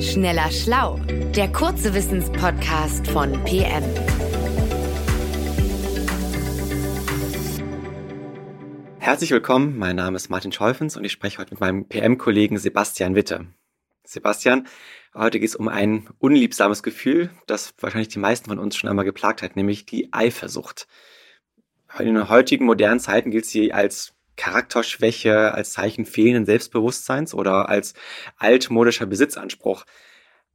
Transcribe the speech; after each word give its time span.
Schneller 0.00 0.48
Schlau, 0.52 1.00
der 1.34 1.50
kurze 1.50 1.92
Wissenspodcast 1.92 3.08
von 3.08 3.32
PM. 3.42 3.82
Herzlich 9.00 9.32
willkommen, 9.32 9.76
mein 9.76 9.96
Name 9.96 10.14
ist 10.14 10.30
Martin 10.30 10.52
Scholfens 10.52 10.96
und 10.96 11.02
ich 11.02 11.10
spreche 11.10 11.38
heute 11.38 11.54
mit 11.54 11.60
meinem 11.60 11.88
PM-Kollegen 11.88 12.58
Sebastian 12.58 13.16
Witte. 13.16 13.48
Sebastian, 14.04 14.68
heute 15.14 15.40
geht 15.40 15.48
es 15.48 15.56
um 15.56 15.66
ein 15.66 16.08
unliebsames 16.20 16.84
Gefühl, 16.84 17.30
das 17.48 17.74
wahrscheinlich 17.80 18.08
die 18.08 18.20
meisten 18.20 18.50
von 18.50 18.60
uns 18.60 18.76
schon 18.76 18.88
einmal 18.88 19.04
geplagt 19.04 19.42
hat, 19.42 19.56
nämlich 19.56 19.84
die 19.84 20.12
Eifersucht. 20.12 20.86
In 21.98 22.14
den 22.14 22.28
heutigen 22.28 22.66
modernen 22.66 23.00
Zeiten 23.00 23.32
gilt 23.32 23.46
sie 23.46 23.72
als 23.72 24.14
Charakterschwäche, 24.38 25.52
als 25.52 25.72
Zeichen 25.72 26.06
fehlenden 26.06 26.46
Selbstbewusstseins 26.46 27.34
oder 27.34 27.68
als 27.68 27.92
altmodischer 28.38 29.04
Besitzanspruch. 29.04 29.84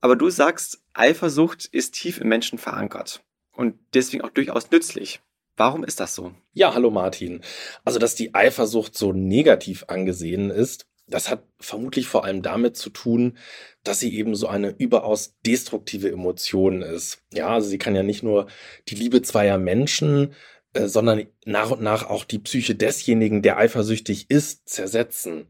Aber 0.01 0.15
du 0.15 0.31
sagst, 0.31 0.81
Eifersucht 0.93 1.65
ist 1.65 1.93
tief 1.93 2.19
im 2.19 2.29
Menschen 2.29 2.57
verankert 2.57 3.23
und 3.51 3.75
deswegen 3.93 4.23
auch 4.23 4.31
durchaus 4.31 4.71
nützlich. 4.71 5.21
Warum 5.55 5.83
ist 5.83 5.99
das 5.99 6.15
so? 6.15 6.33
Ja, 6.53 6.73
hallo 6.73 6.89
Martin. 6.89 7.41
Also, 7.85 7.99
dass 7.99 8.15
die 8.15 8.33
Eifersucht 8.33 8.97
so 8.97 9.13
negativ 9.13 9.85
angesehen 9.87 10.49
ist, 10.49 10.87
das 11.05 11.29
hat 11.29 11.43
vermutlich 11.59 12.07
vor 12.07 12.23
allem 12.23 12.41
damit 12.41 12.77
zu 12.77 12.89
tun, 12.89 13.37
dass 13.83 13.99
sie 13.99 14.15
eben 14.15 14.35
so 14.35 14.47
eine 14.47 14.69
überaus 14.69 15.35
destruktive 15.45 16.09
Emotion 16.09 16.81
ist. 16.81 17.21
Ja, 17.33 17.49
also 17.49 17.67
sie 17.67 17.77
kann 17.77 17.95
ja 17.95 18.03
nicht 18.03 18.23
nur 18.23 18.47
die 18.87 18.95
Liebe 18.95 19.21
zweier 19.21 19.57
Menschen, 19.57 20.33
äh, 20.73 20.87
sondern 20.87 21.27
nach 21.45 21.71
und 21.71 21.81
nach 21.81 22.09
auch 22.09 22.23
die 22.23 22.39
Psyche 22.39 22.75
desjenigen, 22.75 23.41
der 23.41 23.57
eifersüchtig 23.57 24.29
ist, 24.29 24.67
zersetzen. 24.69 25.47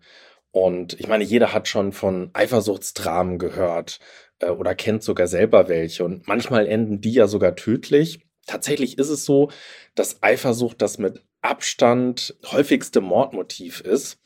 Und 0.52 1.00
ich 1.00 1.08
meine, 1.08 1.24
jeder 1.24 1.54
hat 1.54 1.68
schon 1.68 1.94
von 1.94 2.30
Eifersuchtsdramen 2.34 3.40
gehört 3.40 4.00
äh, 4.40 4.50
oder 4.50 4.76
kennt 4.76 5.04
sogar 5.04 5.28
selber 5.28 5.68
welche. 5.68 6.04
Und 6.04 6.28
manchmal 6.28 6.68
enden 6.68 7.02
die 7.02 7.14
ja 7.14 7.28
sogar 7.28 7.56
tödlich. 7.56 8.28
Tatsächlich 8.46 8.98
ist 8.98 9.10
es 9.10 9.26
so, 9.26 9.50
dass 9.96 10.22
Eifersucht 10.22 10.82
das 10.82 10.98
mit 10.98 11.24
Abstand 11.42 12.36
häufigste 12.46 13.02
Mordmotiv 13.02 13.82
ist. 13.82 14.20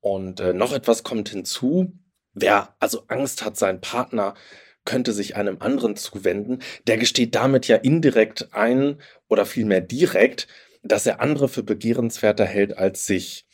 Und 0.00 0.40
äh, 0.40 0.52
noch 0.52 0.72
etwas 0.72 1.02
kommt 1.02 1.30
hinzu. 1.30 1.92
Wer 2.34 2.74
also 2.78 3.04
Angst 3.08 3.44
hat, 3.44 3.56
sein 3.56 3.80
Partner 3.80 4.34
könnte 4.84 5.12
sich 5.12 5.36
einem 5.36 5.58
anderen 5.60 5.96
zuwenden, 5.96 6.60
der 6.86 6.98
gesteht 6.98 7.34
damit 7.34 7.68
ja 7.68 7.76
indirekt 7.76 8.48
ein 8.52 9.00
oder 9.28 9.46
vielmehr 9.46 9.80
direkt, 9.80 10.46
dass 10.82 11.06
er 11.06 11.20
andere 11.20 11.48
für 11.48 11.62
begehrenswerter 11.62 12.44
hält 12.44 12.76
als 12.76 13.06
sich. 13.06 13.46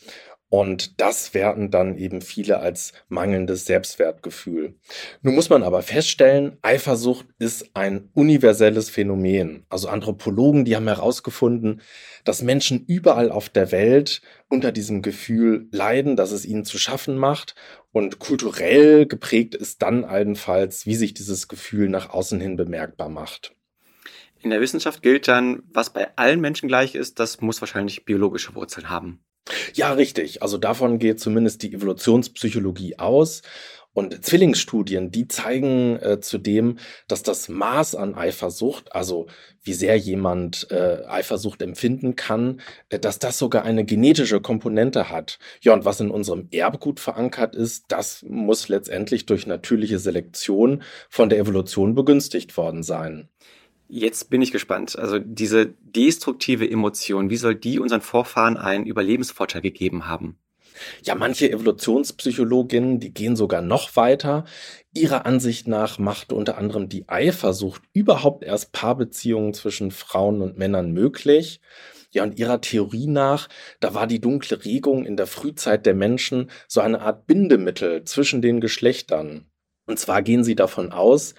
Und 0.51 1.01
das 1.01 1.33
werten 1.33 1.71
dann 1.71 1.97
eben 1.97 2.23
viele 2.23 2.59
als 2.59 2.93
mangelndes 3.09 3.67
Selbstwertgefühl. 3.67 4.75
Nun 5.23 5.37
muss 5.37 5.49
man 5.49 5.63
aber 5.63 5.81
feststellen, 5.81 6.59
Eifersucht 6.61 7.27
ist 7.39 7.71
ein 7.75 8.11
universelles 8.15 8.91
Phänomen. 8.91 9.65
Also 9.69 9.89
Anthropologen, 9.89 10.65
die 10.65 10.75
haben 10.75 10.89
herausgefunden, 10.89 11.83
dass 12.25 12.43
Menschen 12.43 12.85
überall 12.85 13.31
auf 13.31 13.49
der 13.49 13.71
Welt 13.71 14.23
unter 14.49 14.73
diesem 14.73 15.03
Gefühl 15.03 15.69
leiden, 15.71 16.17
dass 16.17 16.33
es 16.33 16.45
ihnen 16.45 16.65
zu 16.65 16.79
schaffen 16.79 17.17
macht. 17.17 17.55
Und 17.93 18.19
kulturell 18.19 19.07
geprägt 19.07 19.55
ist 19.55 19.83
dann 19.83 20.05
allenfalls, 20.05 20.85
wie 20.85 20.97
sich 20.97 21.15
dieses 21.15 21.47
Gefühl 21.47 21.89
nach 21.89 22.11
außen 22.11 22.41
hin 22.41 22.57
bemerkbar 22.57 23.09
macht. 23.09 23.55
In 24.43 24.51
der 24.51 24.61
Wissenschaft 24.61 25.01
gilt 25.03 25.29
dann, 25.29 25.63
was 25.73 25.91
bei 25.93 26.09
allen 26.17 26.41
Menschen 26.41 26.67
gleich 26.67 26.97
ist, 26.97 27.21
das 27.21 27.41
muss 27.41 27.63
wahrscheinlich 27.63 28.05
biologische 28.05 28.57
Wurzeln 28.57 28.91
haben. 28.91 29.21
Ja, 29.75 29.93
richtig. 29.93 30.43
Also 30.43 30.59
davon 30.59 30.99
geht 30.99 31.21
zumindest 31.21 31.63
die 31.63 31.73
Evolutionspsychologie 31.73 32.99
aus. 32.99 33.43
Und 33.93 34.25
Zwillingsstudien, 34.25 35.11
die 35.11 35.27
zeigen 35.27 35.97
äh, 35.97 36.21
zudem, 36.21 36.79
dass 37.09 37.25
das 37.25 37.49
Maß 37.49 37.97
an 37.97 38.15
Eifersucht, 38.15 38.95
also 38.95 39.27
wie 39.65 39.73
sehr 39.73 39.97
jemand 39.97 40.69
äh, 40.71 41.05
Eifersucht 41.09 41.61
empfinden 41.61 42.15
kann, 42.15 42.61
äh, 42.89 43.01
dass 43.01 43.19
das 43.19 43.37
sogar 43.37 43.65
eine 43.65 43.85
genetische 43.85 44.41
Komponente 44.41 45.11
hat. 45.11 45.41
Ja, 45.61 45.73
und 45.73 45.85
was 45.85 45.99
in 45.99 46.13
unserem 46.13 46.47
Erbgut 46.53 47.01
verankert 47.01 47.57
ist, 47.57 47.87
das 47.89 48.23
muss 48.29 48.69
letztendlich 48.69 49.27
durch 49.27 49.49
natürliche 49.49 49.99
Selektion 49.99 50.85
von 51.09 51.29
der 51.29 51.41
Evolution 51.41 51.97
begünstigt 51.97 52.57
worden 52.57 52.85
sein. 52.85 53.29
Jetzt 53.93 54.31
bin 54.31 54.41
ich 54.41 54.53
gespannt. 54.53 54.97
Also 54.97 55.19
diese 55.19 55.67
destruktive 55.67 56.71
Emotion, 56.71 57.29
wie 57.29 57.37
soll 57.37 57.57
die 57.57 57.81
unseren 57.81 58.03
Vorfahren 58.03 58.57
einen 58.57 58.87
Überlebensvorteil 58.87 59.63
gegeben 59.63 60.07
haben? 60.07 60.39
Ja, 61.03 61.17
manche 61.17 61.51
Evolutionspsychologinnen, 61.51 63.01
die 63.01 63.13
gehen 63.13 63.35
sogar 63.35 63.63
noch 63.63 63.97
weiter. 63.97 64.45
Ihrer 64.95 65.27
Ansicht 65.27 65.67
nach 65.67 65.99
macht 65.99 66.33
unter 66.33 66.57
anderem 66.57 66.89
die 66.89 67.09
Eifersucht 67.09 67.83
überhaupt 67.93 68.45
erst 68.45 68.71
Paarbeziehungen 68.71 69.55
zwischen 69.55 69.91
Frauen 69.91 70.41
und 70.41 70.57
Männern 70.57 70.93
möglich. 70.93 71.61
Ja, 72.13 72.23
und 72.23 72.39
ihrer 72.39 72.61
Theorie 72.61 73.09
nach, 73.09 73.49
da 73.81 73.93
war 73.93 74.07
die 74.07 74.21
dunkle 74.21 74.65
Regung 74.65 75.05
in 75.05 75.17
der 75.17 75.27
Frühzeit 75.27 75.85
der 75.85 75.95
Menschen 75.95 76.49
so 76.69 76.81
eine 76.81 77.01
Art 77.01 77.27
Bindemittel 77.27 78.05
zwischen 78.05 78.41
den 78.41 78.61
Geschlechtern. 78.61 79.47
Und 79.87 79.99
zwar 79.99 80.23
gehen 80.23 80.45
sie 80.45 80.55
davon 80.55 80.93
aus, 80.93 81.35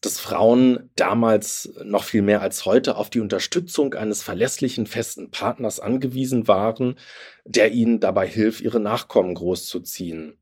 dass 0.00 0.18
Frauen 0.18 0.90
damals 0.96 1.72
noch 1.84 2.04
viel 2.04 2.22
mehr 2.22 2.42
als 2.42 2.64
heute 2.64 2.96
auf 2.96 3.10
die 3.10 3.20
Unterstützung 3.20 3.94
eines 3.94 4.22
verlässlichen, 4.22 4.86
festen 4.86 5.30
Partners 5.30 5.80
angewiesen 5.80 6.48
waren, 6.48 6.96
der 7.44 7.72
ihnen 7.72 8.00
dabei 8.00 8.28
hilft, 8.28 8.60
ihre 8.60 8.80
Nachkommen 8.80 9.34
großzuziehen. 9.34 10.38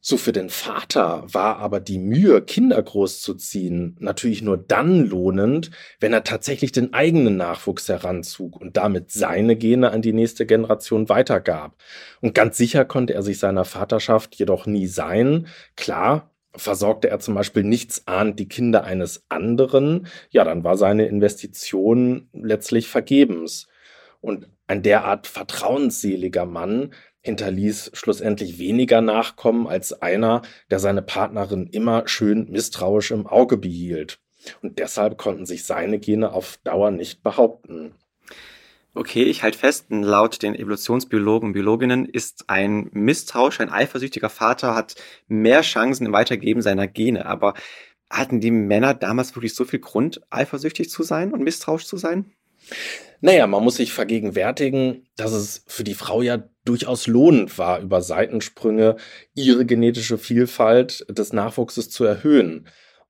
So 0.00 0.16
für 0.16 0.32
den 0.32 0.48
Vater 0.48 1.24
war 1.26 1.58
aber 1.58 1.80
die 1.80 1.98
Mühe, 1.98 2.40
Kinder 2.40 2.80
großzuziehen, 2.80 3.96
natürlich 3.98 4.42
nur 4.42 4.56
dann 4.56 5.04
lohnend, 5.06 5.70
wenn 5.98 6.12
er 6.12 6.22
tatsächlich 6.22 6.70
den 6.70 6.94
eigenen 6.94 7.36
Nachwuchs 7.36 7.88
heranzog 7.88 8.60
und 8.60 8.76
damit 8.76 9.10
seine 9.10 9.56
Gene 9.56 9.90
an 9.90 10.00
die 10.00 10.12
nächste 10.12 10.46
Generation 10.46 11.08
weitergab. 11.08 11.76
Und 12.20 12.34
ganz 12.34 12.56
sicher 12.56 12.84
konnte 12.84 13.14
er 13.14 13.22
sich 13.22 13.38
seiner 13.40 13.64
Vaterschaft 13.64 14.36
jedoch 14.36 14.66
nie 14.66 14.86
sein. 14.86 15.48
Klar, 15.76 16.30
versorgte 16.60 17.08
er 17.08 17.20
zum 17.20 17.34
Beispiel 17.34 17.62
nichtsahnd 17.64 18.38
die 18.38 18.48
Kinder 18.48 18.84
eines 18.84 19.24
anderen, 19.28 20.06
ja, 20.30 20.44
dann 20.44 20.64
war 20.64 20.76
seine 20.76 21.06
Investition 21.06 22.28
letztlich 22.32 22.88
vergebens. 22.88 23.68
Und 24.20 24.48
ein 24.66 24.82
derart 24.82 25.26
vertrauensseliger 25.26 26.44
Mann 26.44 26.92
hinterließ 27.22 27.90
schlussendlich 27.94 28.58
weniger 28.58 29.00
Nachkommen 29.00 29.66
als 29.66 29.92
einer, 29.92 30.42
der 30.70 30.78
seine 30.78 31.02
Partnerin 31.02 31.66
immer 31.66 32.06
schön 32.06 32.50
misstrauisch 32.50 33.10
im 33.10 33.26
Auge 33.26 33.56
behielt. 33.56 34.20
Und 34.62 34.78
deshalb 34.78 35.18
konnten 35.18 35.46
sich 35.46 35.64
seine 35.64 35.98
Gene 35.98 36.32
auf 36.32 36.58
Dauer 36.64 36.90
nicht 36.90 37.22
behaupten. 37.22 37.94
Okay, 38.98 39.22
ich 39.22 39.44
halte 39.44 39.56
fest, 39.56 39.86
laut 39.90 40.42
den 40.42 40.56
Evolutionsbiologen 40.56 41.50
und 41.50 41.52
Biologinnen 41.52 42.04
ist 42.04 42.46
ein 42.48 42.90
misstrauischer, 42.90 43.62
ein 43.62 43.70
eifersüchtiger 43.70 44.28
Vater 44.28 44.74
hat 44.74 44.96
mehr 45.28 45.60
Chancen 45.60 46.06
im 46.06 46.12
Weitergeben 46.12 46.62
seiner 46.62 46.88
Gene. 46.88 47.24
Aber 47.24 47.54
hatten 48.10 48.40
die 48.40 48.50
Männer 48.50 48.94
damals 48.94 49.36
wirklich 49.36 49.54
so 49.54 49.64
viel 49.64 49.78
Grund, 49.78 50.20
eifersüchtig 50.30 50.90
zu 50.90 51.04
sein 51.04 51.32
und 51.32 51.44
misstrauisch 51.44 51.86
zu 51.86 51.96
sein? 51.96 52.32
Naja, 53.20 53.46
man 53.46 53.62
muss 53.62 53.76
sich 53.76 53.92
vergegenwärtigen, 53.92 55.06
dass 55.14 55.30
es 55.30 55.62
für 55.68 55.84
die 55.84 55.94
Frau 55.94 56.20
ja 56.20 56.42
durchaus 56.64 57.06
lohnend 57.06 57.56
war, 57.56 57.78
über 57.78 58.02
Seitensprünge 58.02 58.96
ihre 59.32 59.64
genetische 59.64 60.18
Vielfalt 60.18 61.06
des 61.08 61.32
Nachwuchses 61.32 61.88
zu 61.88 62.02
erhöhen. 62.02 62.66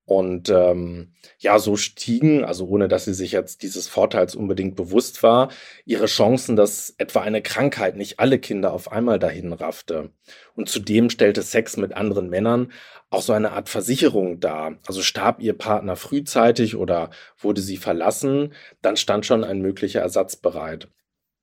Und 0.09 0.49
ähm, 0.49 1.13
ja, 1.39 1.59
so 1.59 1.77
stiegen, 1.77 2.43
also 2.43 2.67
ohne 2.67 2.89
dass 2.89 3.05
sie 3.05 3.13
sich 3.13 3.33
jetzt 3.33 3.63
dieses 3.63 3.89
Vorteils 3.89 4.35
unbedingt 4.35 4.75
bewusst 4.75 5.23
war, 5.23 5.51
ihre 5.85 6.07
Chancen, 6.07 6.57
dass 6.57 6.95
etwa 6.97 7.21
eine 7.21 7.43
Krankheit 7.43 7.95
nicht 7.95 8.19
alle 8.19 8.39
Kinder 8.39 8.73
auf 8.73 8.91
einmal 8.91 9.19
dahin 9.19 9.53
raffte. 9.53 10.09
Und 10.55 10.71
zudem 10.71 11.11
stellte 11.11 11.43
Sex 11.43 11.77
mit 11.77 11.93
anderen 11.93 12.31
Männern 12.31 12.73
auch 13.11 13.21
so 13.21 13.35
eine 13.35 13.53
Art 13.53 13.69
Versicherung 13.69 14.41
dar. 14.41 14.79
Also 14.87 15.03
starb 15.03 15.43
ihr 15.43 15.53
Partner 15.53 15.95
frühzeitig 15.95 16.75
oder 16.75 17.11
wurde 17.37 17.61
sie 17.61 17.77
verlassen, 17.77 18.55
dann 18.81 18.97
stand 18.97 19.27
schon 19.27 19.45
ein 19.45 19.61
möglicher 19.61 20.01
Ersatz 20.01 20.37
bereit. 20.37 20.89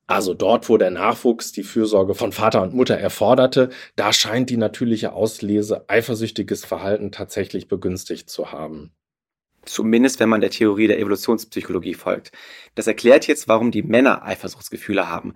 Also 0.07 0.36
dort, 0.36 0.69
wo 0.69 0.78
der 0.78 0.92
Nachwuchs 0.92 1.52
die 1.52 1.63
Fürsorge 1.63 2.13
von 2.13 2.31
Vater 2.31 2.62
und 2.62 2.75
Mutter 2.75 2.96
erforderte, 2.96 3.69
da 3.96 4.13
scheint 4.13 4.50
die 4.52 4.57
natürliche 4.57 5.13
Auslese 5.13 5.86
eifersüchtiges 5.90 6.63
Verhalten 6.63 7.12
tatsächlich 7.12 7.68
begünstigt 7.68 8.30
zu 8.30 8.52
haben. 8.52 8.92
Zumindest 9.66 10.19
wenn 10.19 10.30
man 10.30 10.42
der 10.42 10.52
Theorie 10.52 10.88
der 10.88 11.00
Evolutionspsychologie 11.00 11.96
folgt. 11.96 12.31
Das 12.75 12.86
erklärt 12.86 13.25
jetzt, 13.25 13.48
warum 13.48 13.72
die 13.72 13.81
Männer 13.81 14.24
Eifersuchtsgefühle 14.24 15.10
haben. 15.10 15.34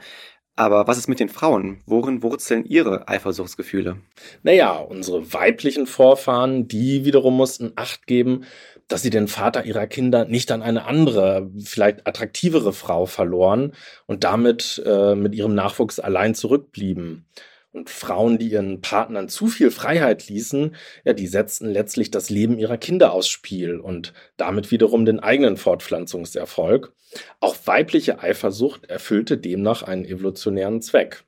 Aber 0.56 0.88
was 0.88 0.98
ist 0.98 1.07
mit 1.07 1.19
den 1.19 1.30
Frauen? 1.30 1.81
Worin 1.86 2.22
wurzeln 2.22 2.65
ihre 2.65 3.07
Eifersuchtsgefühle? 3.07 3.98
Naja, 4.44 4.77
unsere 4.77 5.33
weiblichen 5.33 5.88
Vorfahren, 5.88 6.68
die 6.68 7.06
wiederum 7.06 7.38
mussten 7.38 7.72
Acht 7.77 8.06
geben, 8.07 8.44
dass 8.89 9.03
sie 9.03 9.12
den 9.12 9.30
Vater 9.30 9.63
ihrer 9.63 9.88
Kinder 9.88 10.25
nicht 10.25 10.51
an 10.51 10.62
eine 10.62 10.86
andere, 10.86 11.50
vielleicht 11.63 12.06
attraktivere 12.06 12.74
Frau 12.74 13.06
verloren 13.06 13.74
und 14.07 14.25
damit 14.25 14.81
äh, 14.86 15.15
mit 15.15 15.36
ihrem 15.36 15.56
Nachwuchs 15.56 16.00
allein 16.00 16.36
zurückblieben. 16.36 17.25
Und 17.71 17.91
Frauen, 17.91 18.39
die 18.39 18.50
ihren 18.50 18.81
Partnern 18.81 19.30
zu 19.30 19.45
viel 19.45 19.69
Freiheit 19.69 20.27
ließen, 20.27 20.75
ja, 21.06 21.13
die 21.13 21.27
setzten 21.27 21.69
letztlich 21.69 22.09
das 22.09 22.31
Leben 22.31 22.57
ihrer 22.57 22.77
Kinder 22.77 23.13
aufs 23.13 23.30
Spiel 23.30 23.80
und 23.80 24.12
damit 24.38 24.71
wiederum 24.71 25.06
den 25.06 25.19
eigenen 25.19 25.56
Fortpflanzungserfolg. 25.56 26.91
Auch 27.39 27.56
weibliche 27.65 28.19
Eifersucht 28.19 28.86
erfüllte 28.89 29.38
demnach 29.38 29.83
einen 29.83 30.03
evolutionären 30.03 30.81
Zweck. 30.81 31.24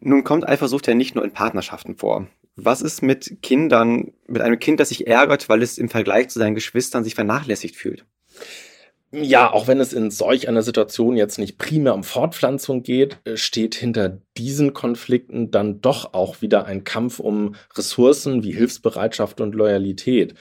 Nun 0.00 0.24
kommt 0.24 0.46
Eifersucht 0.46 0.88
ja 0.88 0.94
nicht 0.94 1.14
nur 1.14 1.24
in 1.24 1.32
Partnerschaften 1.32 1.96
vor. 1.96 2.26
Was 2.56 2.82
ist 2.82 3.02
mit 3.02 3.42
Kindern, 3.42 4.12
mit 4.28 4.42
einem 4.42 4.58
Kind, 4.58 4.80
das 4.80 4.88
sich 4.90 5.06
ärgert, 5.06 5.48
weil 5.48 5.62
es 5.62 5.78
im 5.78 5.88
Vergleich 5.88 6.28
zu 6.28 6.38
seinen 6.38 6.54
Geschwistern 6.54 7.04
sich 7.04 7.14
vernachlässigt 7.14 7.76
fühlt? 7.76 8.04
Ja, 9.12 9.52
auch 9.52 9.68
wenn 9.68 9.80
es 9.80 9.92
in 9.92 10.10
solch 10.10 10.48
einer 10.48 10.62
Situation 10.62 11.16
jetzt 11.16 11.38
nicht 11.38 11.58
primär 11.58 11.94
um 11.94 12.02
Fortpflanzung 12.02 12.82
geht, 12.82 13.18
äh, 13.24 13.36
steht 13.36 13.74
hinter 13.74 14.20
diesen 14.36 14.74
Konflikten 14.74 15.50
dann 15.50 15.80
doch 15.80 16.12
auch 16.12 16.42
wieder 16.42 16.66
ein 16.66 16.84
Kampf 16.84 17.20
um 17.20 17.54
Ressourcen 17.76 18.42
wie 18.42 18.52
Hilfsbereitschaft 18.52 19.40
und 19.40 19.54
Loyalität. 19.54 20.34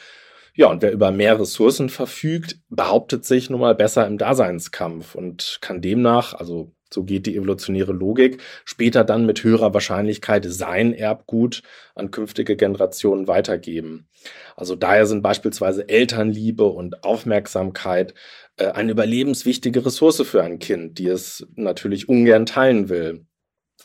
Ja, 0.56 0.68
und 0.68 0.82
wer 0.82 0.92
über 0.92 1.12
mehr 1.12 1.40
Ressourcen 1.40 1.90
verfügt, 1.90 2.60
behauptet 2.70 3.26
sich 3.26 3.50
nun 3.50 3.60
mal 3.60 3.76
besser 3.76 4.08
im 4.08 4.18
Daseinskampf 4.18 5.14
und 5.14 5.60
kann 5.62 5.82
demnach, 5.82 6.34
also 6.34 6.74
so 6.96 7.04
geht 7.04 7.28
die 7.28 7.36
evolutionäre 7.36 7.92
Logik, 7.92 8.42
später 8.66 9.04
dann 9.04 9.28
mit 9.28 9.44
höherer 9.44 9.76
Wahrscheinlichkeit 9.76 10.46
sein 10.48 10.94
Erbgut 10.94 11.62
an 11.94 12.10
künftige 12.10 12.56
Generationen 12.56 13.28
weitergeben. 13.28 14.08
Also 14.56 14.76
daher 14.76 15.06
sind 15.06 15.22
beispielsweise 15.22 15.88
Elternliebe 15.88 16.66
und 16.66 17.04
Aufmerksamkeit 17.04 18.16
äh, 18.58 18.68
eine 18.68 18.92
überlebenswichtige 18.92 19.86
Ressource 19.86 20.22
für 20.22 20.42
ein 20.42 20.58
Kind, 20.58 20.98
die 20.98 21.08
es 21.08 21.46
natürlich 21.56 22.10
ungern 22.10 22.48
teilen 22.48 22.90
will. 22.90 23.26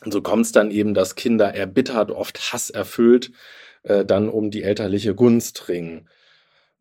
Und 0.03 0.11
so 0.11 0.21
kommt 0.21 0.45
es 0.45 0.51
dann 0.51 0.71
eben, 0.71 0.93
dass 0.95 1.15
Kinder 1.15 1.53
erbittert, 1.53 2.09
oft 2.09 2.53
hasserfüllt, 2.53 3.31
äh, 3.83 4.05
dann 4.05 4.29
um 4.29 4.49
die 4.49 4.63
elterliche 4.63 5.13
Gunst 5.13 5.69
ringen. 5.69 6.07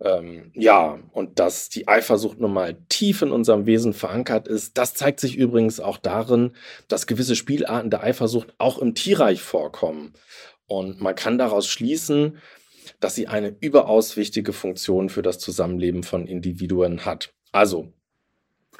Ähm, 0.02 0.50
ja, 0.54 0.98
und 1.12 1.38
dass 1.38 1.68
die 1.68 1.86
Eifersucht 1.86 2.40
nun 2.40 2.52
mal 2.52 2.78
tief 2.88 3.20
in 3.22 3.32
unserem 3.32 3.66
Wesen 3.66 3.92
verankert 3.92 4.48
ist, 4.48 4.78
das 4.78 4.94
zeigt 4.94 5.20
sich 5.20 5.36
übrigens 5.36 5.78
auch 5.78 5.98
darin, 5.98 6.52
dass 6.88 7.06
gewisse 7.06 7.36
Spielarten 7.36 7.90
der 7.90 8.02
Eifersucht 8.02 8.54
auch 8.58 8.78
im 8.78 8.94
Tierreich 8.94 9.42
vorkommen. 9.42 10.14
Und 10.66 11.00
man 11.00 11.14
kann 11.14 11.36
daraus 11.36 11.66
schließen, 11.66 12.38
dass 13.00 13.14
sie 13.14 13.28
eine 13.28 13.54
überaus 13.60 14.16
wichtige 14.16 14.52
Funktion 14.52 15.08
für 15.08 15.22
das 15.22 15.38
Zusammenleben 15.38 16.02
von 16.02 16.26
Individuen 16.26 17.04
hat. 17.04 17.34
Also, 17.52 17.92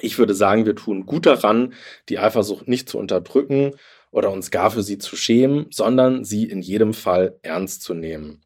ich 0.00 0.18
würde 0.18 0.34
sagen, 0.34 0.64
wir 0.64 0.74
tun 0.74 1.04
gut 1.04 1.26
daran, 1.26 1.74
die 2.08 2.18
Eifersucht 2.18 2.66
nicht 2.68 2.88
zu 2.88 2.98
unterdrücken 2.98 3.72
oder 4.10 4.30
uns 4.30 4.50
gar 4.50 4.70
für 4.70 4.82
sie 4.82 4.98
zu 4.98 5.16
schämen, 5.16 5.66
sondern 5.70 6.24
sie 6.24 6.44
in 6.44 6.62
jedem 6.62 6.94
Fall 6.94 7.38
ernst 7.42 7.82
zu 7.82 7.92
nehmen. 7.92 8.42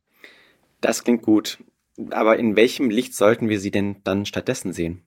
Das 0.81 1.05
klingt 1.05 1.23
gut. 1.23 1.59
Aber 2.11 2.39
in 2.39 2.57
welchem 2.57 2.91
Licht 2.91 3.15
sollten 3.15 3.49
wir 3.49 3.61
sie 3.61 3.71
denn 3.71 3.97
dann 4.05 4.27
stattdessen 4.27 4.73
sehen? 4.73 5.07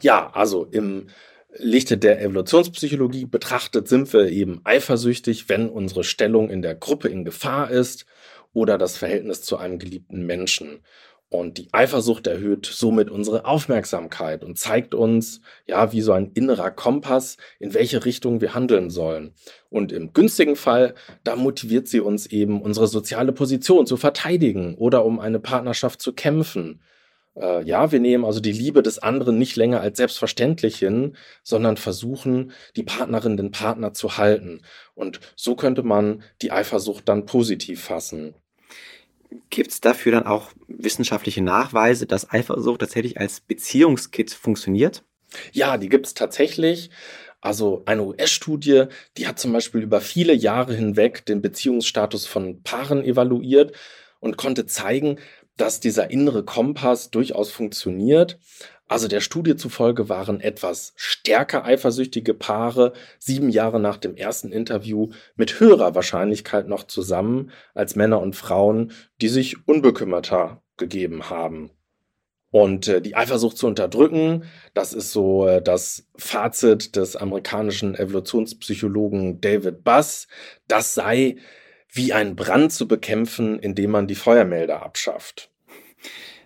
Ja, 0.00 0.30
also 0.32 0.64
im 0.64 1.08
Lichte 1.56 1.96
der 1.98 2.20
Evolutionspsychologie 2.20 3.26
betrachtet 3.26 3.88
sind 3.88 4.12
wir 4.12 4.28
eben 4.28 4.60
eifersüchtig, 4.64 5.48
wenn 5.48 5.68
unsere 5.68 6.02
Stellung 6.02 6.50
in 6.50 6.62
der 6.62 6.74
Gruppe 6.74 7.08
in 7.08 7.24
Gefahr 7.24 7.70
ist 7.70 8.06
oder 8.52 8.78
das 8.78 8.96
Verhältnis 8.96 9.42
zu 9.42 9.56
einem 9.56 9.78
geliebten 9.78 10.26
Menschen. 10.26 10.80
Und 11.34 11.58
die 11.58 11.66
Eifersucht 11.72 12.28
erhöht 12.28 12.64
somit 12.64 13.10
unsere 13.10 13.44
Aufmerksamkeit 13.44 14.44
und 14.44 14.56
zeigt 14.56 14.94
uns, 14.94 15.40
ja, 15.66 15.92
wie 15.92 16.00
so 16.00 16.12
ein 16.12 16.30
innerer 16.34 16.70
Kompass, 16.70 17.38
in 17.58 17.74
welche 17.74 18.04
Richtung 18.04 18.40
wir 18.40 18.54
handeln 18.54 18.88
sollen. 18.88 19.34
Und 19.68 19.90
im 19.90 20.12
günstigen 20.12 20.54
Fall, 20.54 20.94
da 21.24 21.34
motiviert 21.34 21.88
sie 21.88 21.98
uns 21.98 22.26
eben, 22.26 22.62
unsere 22.62 22.86
soziale 22.86 23.32
Position 23.32 23.84
zu 23.84 23.96
verteidigen 23.96 24.76
oder 24.76 25.04
um 25.04 25.18
eine 25.18 25.40
Partnerschaft 25.40 26.00
zu 26.00 26.12
kämpfen. 26.12 26.80
Äh, 27.34 27.64
ja, 27.64 27.90
wir 27.90 27.98
nehmen 27.98 28.24
also 28.24 28.38
die 28.38 28.52
Liebe 28.52 28.84
des 28.84 29.00
anderen 29.00 29.36
nicht 29.36 29.56
länger 29.56 29.80
als 29.80 29.96
selbstverständlich 29.96 30.76
hin, 30.76 31.16
sondern 31.42 31.76
versuchen, 31.76 32.52
die 32.76 32.84
Partnerin, 32.84 33.36
den 33.36 33.50
Partner 33.50 33.92
zu 33.92 34.18
halten. 34.18 34.62
Und 34.94 35.18
so 35.34 35.56
könnte 35.56 35.82
man 35.82 36.22
die 36.42 36.52
Eifersucht 36.52 37.08
dann 37.08 37.26
positiv 37.26 37.82
fassen. 37.82 38.36
Gibt 39.50 39.70
es 39.70 39.80
dafür 39.80 40.12
dann 40.12 40.26
auch 40.26 40.50
wissenschaftliche 40.68 41.42
Nachweise, 41.42 42.06
dass 42.06 42.30
Eifersucht 42.30 42.80
tatsächlich 42.80 43.18
als 43.18 43.40
Beziehungskit 43.40 44.32
funktioniert? 44.32 45.02
Ja, 45.52 45.76
die 45.76 45.88
gibt 45.88 46.06
es 46.06 46.14
tatsächlich. 46.14 46.90
Also 47.40 47.82
eine 47.84 48.02
US-Studie, 48.04 48.84
die 49.18 49.26
hat 49.26 49.38
zum 49.38 49.52
Beispiel 49.52 49.82
über 49.82 50.00
viele 50.00 50.32
Jahre 50.32 50.74
hinweg 50.74 51.26
den 51.26 51.42
Beziehungsstatus 51.42 52.26
von 52.26 52.62
Paaren 52.62 53.04
evaluiert 53.04 53.76
und 54.20 54.38
konnte 54.38 54.64
zeigen, 54.64 55.18
dass 55.56 55.80
dieser 55.80 56.10
innere 56.10 56.44
Kompass 56.44 57.10
durchaus 57.10 57.50
funktioniert. 57.50 58.38
Also 58.86 59.08
der 59.08 59.20
Studie 59.20 59.56
zufolge 59.56 60.08
waren 60.08 60.40
etwas 60.40 60.92
stärker 60.96 61.64
eifersüchtige 61.64 62.34
Paare 62.34 62.92
sieben 63.18 63.48
Jahre 63.48 63.80
nach 63.80 63.96
dem 63.96 64.14
ersten 64.14 64.52
Interview 64.52 65.10
mit 65.36 65.58
höherer 65.58 65.94
Wahrscheinlichkeit 65.94 66.68
noch 66.68 66.84
zusammen 66.84 67.50
als 67.74 67.96
Männer 67.96 68.20
und 68.20 68.36
Frauen, 68.36 68.92
die 69.20 69.28
sich 69.28 69.66
unbekümmerter 69.66 70.62
gegeben 70.76 71.30
haben. 71.30 71.70
Und 72.50 72.86
äh, 72.86 73.00
die 73.00 73.16
Eifersucht 73.16 73.56
zu 73.56 73.66
unterdrücken, 73.66 74.44
das 74.74 74.92
ist 74.92 75.10
so 75.10 75.46
äh, 75.46 75.60
das 75.60 76.06
Fazit 76.16 76.94
des 76.94 77.16
amerikanischen 77.16 77.96
Evolutionspsychologen 77.96 79.40
David 79.40 79.82
Buss, 79.82 80.28
das 80.68 80.94
sei 80.94 81.38
wie 81.90 82.12
ein 82.12 82.36
Brand 82.36 82.72
zu 82.72 82.86
bekämpfen, 82.86 83.58
indem 83.58 83.90
man 83.90 84.06
die 84.06 84.14
Feuermelder 84.14 84.82
abschafft. 84.84 85.50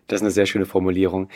Das 0.07 0.19
ist 0.19 0.23
eine 0.23 0.31
sehr 0.31 0.47
schöne 0.47 0.67
Formulierung. 0.67 1.29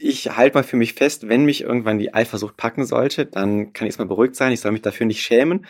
Ich 0.00 0.36
halte 0.36 0.56
mal 0.56 0.62
für 0.62 0.76
mich 0.76 0.94
fest, 0.94 1.28
wenn 1.28 1.44
mich 1.44 1.62
irgendwann 1.62 1.98
die 1.98 2.14
Eifersucht 2.14 2.56
packen 2.56 2.86
sollte, 2.86 3.26
dann 3.26 3.72
kann 3.72 3.86
ich 3.86 3.90
erstmal 3.90 4.06
beruhigt 4.06 4.36
sein. 4.36 4.52
Ich 4.52 4.60
soll 4.60 4.70
mich 4.70 4.82
dafür 4.82 5.06
nicht 5.06 5.22
schämen. 5.22 5.66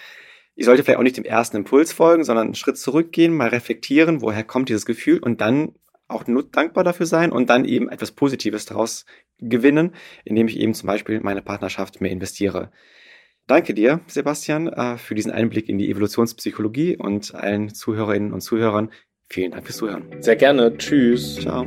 Ich 0.54 0.66
sollte 0.66 0.84
vielleicht 0.84 0.98
auch 0.98 1.04
nicht 1.04 1.16
dem 1.16 1.24
ersten 1.24 1.56
Impuls 1.56 1.92
folgen, 1.92 2.24
sondern 2.24 2.48
einen 2.48 2.54
Schritt 2.54 2.76
zurückgehen, 2.76 3.34
mal 3.34 3.48
reflektieren, 3.48 4.20
woher 4.20 4.44
kommt 4.44 4.68
dieses 4.68 4.84
Gefühl 4.84 5.18
und 5.18 5.40
dann 5.40 5.72
auch 6.08 6.26
nur 6.26 6.42
dankbar 6.42 6.84
dafür 6.84 7.06
sein 7.06 7.32
und 7.32 7.48
dann 7.48 7.64
eben 7.64 7.88
etwas 7.88 8.12
Positives 8.12 8.66
daraus 8.66 9.06
gewinnen, 9.38 9.92
indem 10.24 10.48
ich 10.48 10.58
eben 10.58 10.74
zum 10.74 10.88
Beispiel 10.88 11.20
meine 11.20 11.42
Partnerschaft 11.42 12.00
mehr 12.00 12.10
investiere. 12.10 12.70
Danke 13.46 13.72
dir, 13.72 14.00
Sebastian, 14.08 14.68
äh, 14.68 14.98
für 14.98 15.14
diesen 15.14 15.32
Einblick 15.32 15.68
in 15.68 15.78
die 15.78 15.90
Evolutionspsychologie 15.90 16.96
und 16.96 17.34
allen 17.34 17.72
Zuhörerinnen 17.72 18.32
und 18.32 18.42
Zuhörern. 18.42 18.90
Vielen 19.30 19.52
Dank 19.52 19.64
fürs 19.64 19.78
Zuhören. 19.78 20.06
Sehr 20.20 20.36
gerne. 20.36 20.76
Tschüss. 20.76 21.36
Ciao. 21.36 21.66